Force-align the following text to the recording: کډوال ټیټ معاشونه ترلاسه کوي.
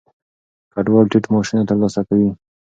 کډوال 0.73 1.05
ټیټ 1.11 1.25
معاشونه 1.31 1.63
ترلاسه 1.69 2.01
کوي. 2.07 2.29